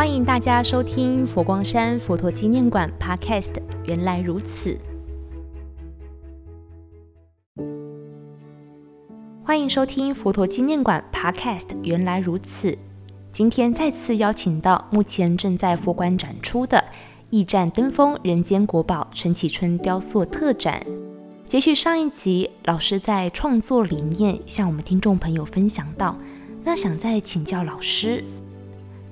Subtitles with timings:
[0.00, 3.52] 欢迎大家收听佛光山佛陀纪念馆 Podcast。
[3.84, 4.74] 原来如此，
[9.44, 11.76] 欢迎收听佛陀纪念馆 Podcast。
[11.82, 12.78] 原来如此，
[13.30, 16.78] 今天再次邀请到目前正在佛馆展出的
[17.28, 20.82] 《驿站登峰人间国宝陈启春雕塑特展》。
[21.46, 26.16] 接续上一集，老师在创作理念向我们听众朋友分享到，
[26.64, 28.24] 那想再请教老师，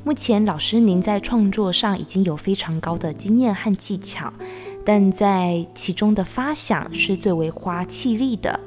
[0.04, 4.32] 目前老师您在创作上已经有非常高的经验和技巧，
[4.84, 8.58] 但在其中的发想是最为花气力的，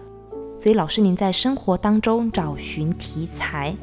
[0.56, 3.76] 所以老师您在生活当中找寻题材，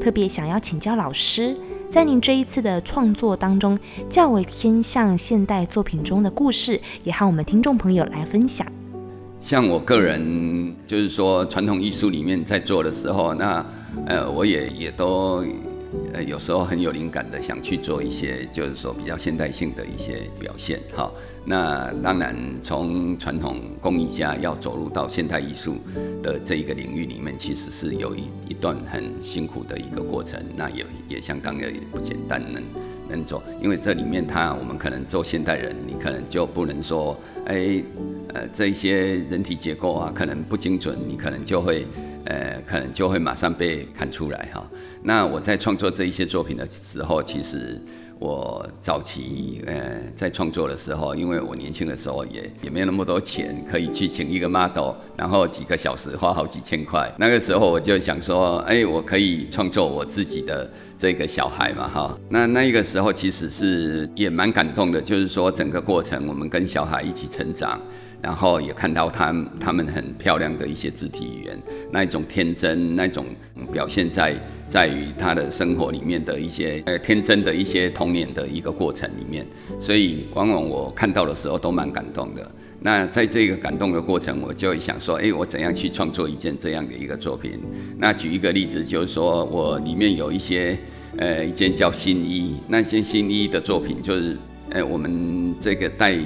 [0.00, 1.54] 特别想要请教老师，
[1.90, 8.66] 在您这一次的创作当中，较为偏向现代作品中的故事，也和我们听众朋友来分享。
[9.40, 13.66] 像我个人，就是说传统艺术里面在做的时候，那
[14.06, 15.44] 呃，我也也都
[16.12, 20.80] 呃有时候很有灵感的想去做一些，就是说比较现代性的一些表现。
[20.96, 21.10] 哈，
[21.44, 25.76] 那当然从传统工艺家要走入到现代艺术
[26.22, 32.62] 的这一个领域里面，其实是有一一段很辛苦的一个过程，那也也相当的不简单能。
[33.06, 37.84] 能做，因为这里面他我们可能做现代人，你可能就不能说，哎，
[38.32, 41.86] 呃，这一些人体结构啊，可能不精准，你可能就会，
[42.24, 44.64] 呃，可能就会马上被看出来哈。
[45.02, 47.80] 那我在创作这一些作品的时候，其实。
[48.20, 57.12] 我早期呃在创作的时候，因为我年轻的时候也也没有那么多钱可以去请一个 model，然后几个小时花好几千块。
[57.18, 62.18] 那个时候我就想说，哎，我可以创作我自己的这个小孩嘛，哈。
[62.30, 67.78] 那那一个时候其实是也蛮感动的，就是说整个过程我们跟小孩一起成长。
[68.24, 73.26] 然后也看到他他们很漂亮的一些肢体语言，那一种天真，那种
[73.70, 74.34] 表现在
[74.66, 79.46] 在于他的生活里面的一些呃天真的一些童年的一个过程里面，
[79.78, 82.50] 所以往往我看到的时候都蛮感动的。
[82.80, 87.60] 那在这个感动的过程，我就会想说，哎，我怎样去创作一件这样的一个作品？
[87.98, 90.78] 那举一个例子，就是说我里面有一些
[91.18, 94.34] 呃一件叫新衣，那件新衣的作品就是。
[94.70, 96.18] 哎，我们这个带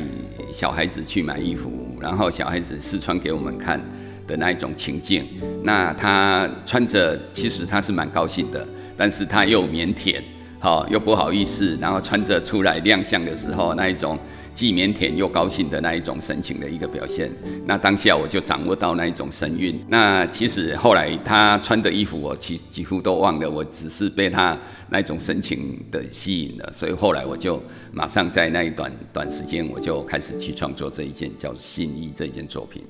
[0.51, 3.81] 小孩子去买衣服，然后小孩子试穿给我们看
[4.27, 5.27] 的那一种情境。
[5.63, 8.67] 那他穿着，其实他是蛮高兴的，
[8.97, 10.23] 但是他又腼腆，
[10.59, 14.19] 好又不好意思，然后穿着出来亮相的时候那一种。
[14.59, 17.31] 既腼腆又高兴的那一种神情的一个表现，
[17.65, 19.79] 那当下我就掌握到那一种神韵。
[19.87, 24.59] 那其实后来他穿的衣服我几几乎都忘了，我只是被他
[24.91, 32.83] 那种神情的吸引了，所以后来我就马上在那一短短时间我就开始去创作这一件叫《新衣》这一件作品。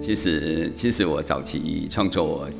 [0.00, 2.50] 其实其实我早期创作我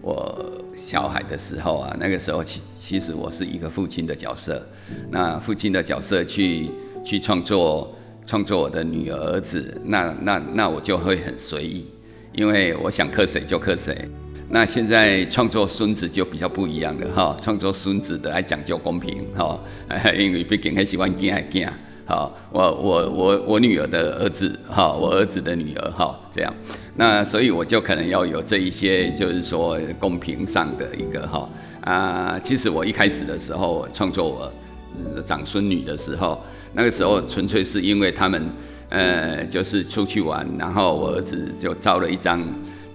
[0.00, 4.66] 我小孩的时候啊，那个时候其其实我是一个父亲的角色，
[5.08, 6.68] 那父亲的角色去。
[7.04, 7.92] 去创作
[8.26, 11.84] 创作我的女儿儿子，那那那我就会很随意，
[12.32, 14.08] 因为我想刻谁就刻谁。
[14.48, 19.58] 那现在创作孙子就比较不一样了哈，创作孙子的还讲究公平哈，
[20.16, 21.68] 因为毕竟还喜欢囝囝，
[22.04, 26.54] 好，我我我我女儿的儿子哈，我儿子的女儿哈，这样，
[26.96, 31.48] 那所以我就可能要有这一些，就是说公平上的一个哈
[31.80, 36.40] 啊，其实我一开始的时候创作我长孙女的时候。
[36.74, 38.50] 那个时候纯粹是因为他们，
[38.88, 42.42] 呃，就是出去玩，然后我儿子就照了一张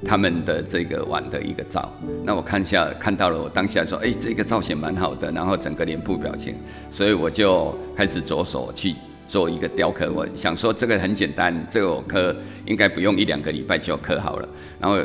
[0.03, 1.91] 他们的这个玩的一个照。
[2.23, 6.55] 那我看下看到了，我当下说，哎，这个造型蛮好的，然后整个脸部表情，
[6.91, 8.95] 所以我就开始着手去
[9.27, 10.11] 做一个雕刻。
[10.11, 14.49] 我想说这个很简单，这个我刻应该不用一两个礼拜就刻好了。
[14.79, 14.99] 然后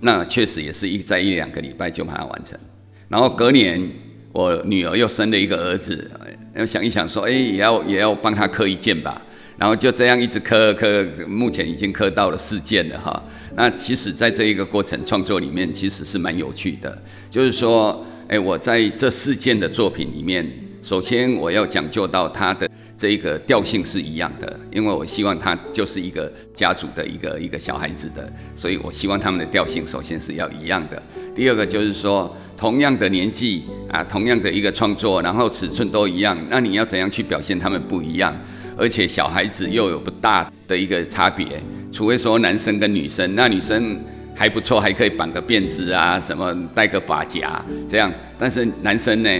[0.00, 2.58] 那确实也是一在一两个礼拜就把它完成。
[3.08, 3.90] 然后隔年
[4.32, 6.10] 我女儿又生了一个儿子。
[6.58, 9.22] 要想一想，说，哎，也要也要帮他刻一件吧，
[9.56, 13.22] 然后就这样一直刻刻，目前已经刻到了四件了哈。
[13.54, 17.00] 那其实，在这一个过程创作里面，其实是蛮有趣的。
[17.30, 20.44] 就是说，哎，我在这四件的作品里面，
[20.88, 22.66] 首先我要讲究到它的
[22.96, 31.00] 这一个调性是一样的，因为我希望他就是一个家族的一个一个小孩子的，所以我希望他们的调性首先是要一样的。
[31.34, 32.34] 第二个就是说。
[32.56, 38.34] 同样的年纪 啊，同样的一个创作，然后尺寸都一样，那你要怎样去表现他们不一样？
[38.76, 41.62] 而且小孩子又有不大的一个差别，
[41.92, 43.96] 除非说男生跟女生，那女生
[44.34, 49.30] 还不错，还可以绑个辫子啊，什么戴个发夹这样，但是男生呢？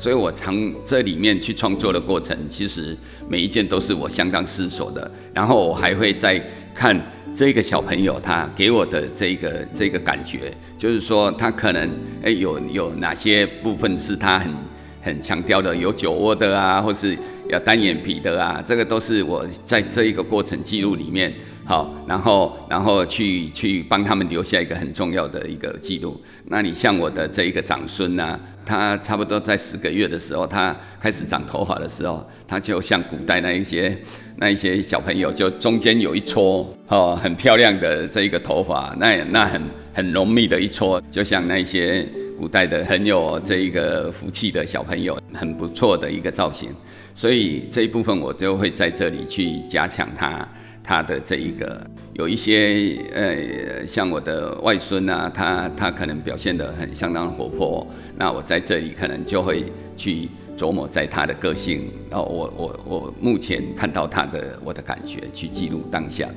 [0.00, 2.96] 所以我从这里面去创作的过程，其实
[3.28, 6.42] 每一件都是我相当思索的，然后我还会再
[6.74, 6.98] 看。
[7.32, 11.88] 这个小朋友他给我的这个这个感觉，就是说他可能
[12.22, 14.52] 诶有有哪些部分是他很
[15.00, 17.16] 很强调的有酒窝的啊，或是
[17.48, 21.32] 要单眼皮的啊，这个都是我在这一个过程记录里面，
[21.64, 26.20] 好，然后然后去去帮他们留下一个很重要的一个记录。
[26.46, 33.96] 那你像我的这一个长孙呢，他差不多在十个月的时候，他开始长头发的时候，他就像古代那一些
[34.36, 39.62] 那一些小朋友，就中间有一撮哦，很漂亮的这一个头发，那那很
[39.94, 42.06] 很浓密的一撮，就像那些。
[42.40, 46.70] 古代的很有这一个福气的小朋友，很不错的一个造型，
[47.14, 50.48] 所以这一部分我就会在这里去加强他
[50.82, 60.26] 他的这一个有一些呃，像我的外孙啊，他他可能表现得很相当活泼，那我在这里可能就会去
[60.56, 66.36] 琢磨在他的个性，然后我我我目前看到他的我的感觉，去记录当下的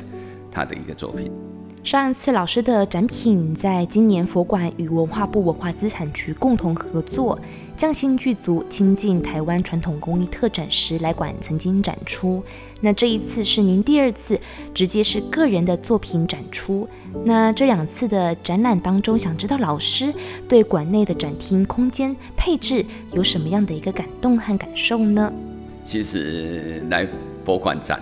[0.52, 1.32] 他的一个作品。
[1.84, 7.38] 上一次老师的展品，在今年佛馆与文化部文化资产局共同合作，
[7.76, 12.42] 匠心具足亲近台湾传统工艺特展时来馆曾经展出。
[12.80, 14.40] 那这一次是您第二次
[14.74, 16.88] 直接是个人的作品展出。
[17.26, 20.14] 那这两次的展览当中，想知道老师
[20.48, 25.34] 对馆内的展厅空间配置有什么样的一个感动和感受呢？
[25.84, 27.06] 其实来
[27.44, 28.02] 佛馆展，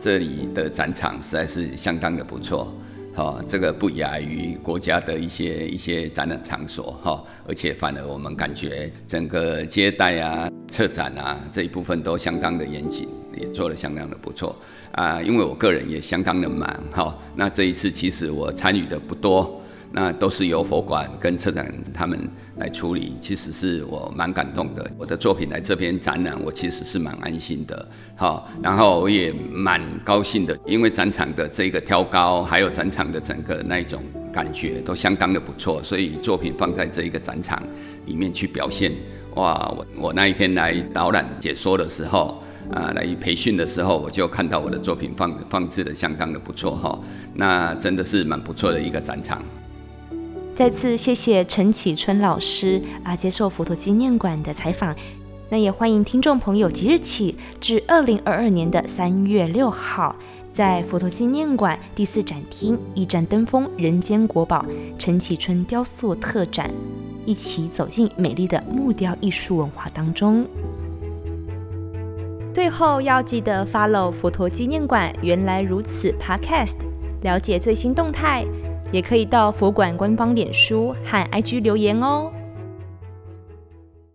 [0.00, 2.74] 这里的展场实在是相当的不错。
[3.16, 14.54] 哦，这个不亚于国家的一些一些展览场所哈，而且反而我们感觉整个接待啊、策展啊这一部分都相当的严谨，也做得相当的不错
[14.92, 15.22] 啊。
[15.22, 19.62] 因为我个人也相当的忙哈，那这一次其实我参与的不多。
[19.98, 24.90] 那都是由佛馆跟策展他们来处理，其实是我蛮感动的。
[24.98, 27.88] 我的作品来这边展览，我其实是蛮安心的。
[28.14, 37.62] 好，然后我也蛮高兴的，因为展场的这个挑高，还有展场的整个那一种感觉都相当的不错，所以作品放在这一个展场
[38.04, 38.92] 里面去表现，
[39.36, 39.74] 哇！
[39.74, 47.00] 我我那一天来导览解说的时候，啊，来培训的时候，我就看到我的作品放放置的相当的不错哈，
[47.32, 49.40] 那真的是蛮不错的一个展场。
[50.56, 54.96] 再次谢谢陈启春老师啊，接受佛陀纪念馆的采访。
[55.50, 60.16] 那也欢迎听众朋友即日起至二零二二年的三月六号，
[60.50, 64.64] 在佛陀纪念馆第四展厅《一盏灯锋人间国宝》
[64.98, 66.70] 陈启春雕塑特展，
[67.26, 70.46] 一起走进美丽的木雕艺术文化当中。
[72.54, 76.76] 最后要记得 follow 佛陀纪念馆原来如此 Podcast，
[77.20, 78.46] 了解最新动态。
[78.92, 82.30] 也可以到佛馆官方脸书和 IG 留言哦。